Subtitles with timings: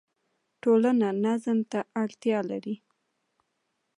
[0.61, 2.75] ټولنه نظم ته اړتیا لري.